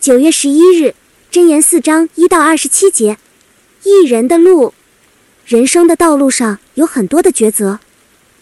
[0.00, 0.94] 九月十一日，
[1.30, 3.18] 箴言四章一到二十七节。
[3.82, 4.72] 一人的路，
[5.44, 7.80] 人生的道路上有很多的抉择，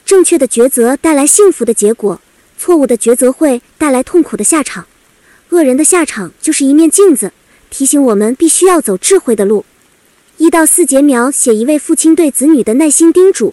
[0.05, 2.21] 正确的抉择带来幸福的结果，
[2.57, 4.87] 错误的抉择会带来痛苦的下场。
[5.49, 7.33] 恶人的下场就是一面镜子，
[7.71, 9.65] 提醒我们必须要走智慧的路。
[10.37, 13.53] 一到四节描写一位父亲对子女的耐心叮嘱，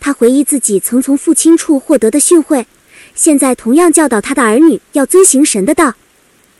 [0.00, 2.64] 他回忆自己曾从父亲处获得的训诲，
[3.14, 5.92] 现在同样教导他的儿女要遵行神的道。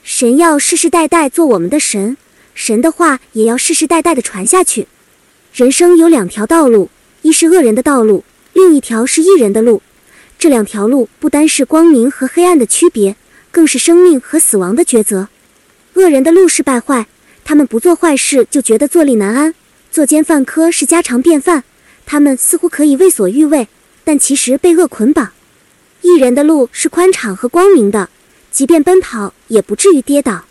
[0.02, 2.16] 神要世世代代做我们的神，
[2.54, 4.88] 神的话也要世世代代的传下去。
[5.54, 6.90] 人生有两条道路，
[7.22, 9.80] 一是恶人的道路，另一条是义人的路。
[10.40, 13.14] 这两条路不单是光明和黑暗的区别，
[13.52, 15.28] 更是生命和死亡的抉择。
[15.94, 17.06] 恶人的路是败坏，
[17.44, 19.54] 他们不做坏事就觉得坐立难安，
[19.92, 21.62] 作奸犯科是家常便饭。
[22.04, 23.68] 他们似乎可以为所欲为，
[24.02, 25.30] 但其实被恶捆绑。
[26.00, 28.10] 义人的路是宽敞和光明的。
[28.52, 30.44] 即便奔跑，也不至于跌倒。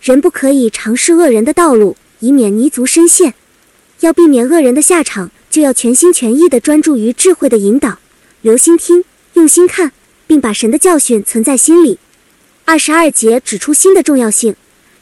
[0.00, 3.34] 人不可以尝试恶人的道路，以免泥足深陷。
[4.00, 7.98] 要避免恶人的下场，就要全心全意地专注于智慧的引导，
[8.40, 9.92] 留心听，用心看，
[10.26, 11.98] 并把神的教训存在心里。
[12.64, 14.56] 二十二节指出心的重要性，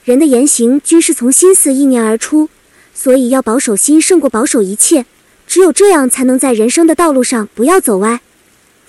[0.05, 2.49] 人的言行均是从心思意念而出，
[2.93, 5.07] 所以要保守心胜过保守一切。
[5.47, 8.21] 只有这样，才能在人生的道路上不要走歪。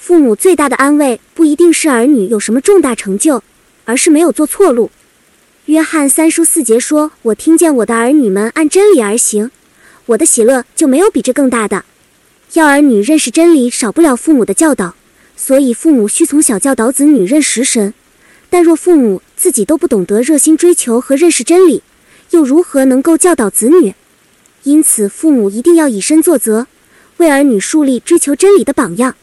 [0.07, 3.41] 父母最大的安慰不一定是儿女有什么重大成就，
[3.85, 4.91] 而是没有做错路。
[5.65, 9.49] 约翰三书四节说：“我听见我的儿女们按真理而行，
[10.05, 11.85] 我的喜乐就没有比这更大的。”
[12.53, 14.93] 要儿女认识真理，少不了父母的教导，
[15.35, 17.91] 所以父母需从小教导子女认识神。
[18.51, 21.81] 但若父母自己都不懂得热心追求和认识真理，
[22.29, 23.95] 又如何能够教导子女？
[24.61, 26.67] 因此，父母一定要以身作则，
[27.17, 29.15] 为儿女树立追求真理的榜样。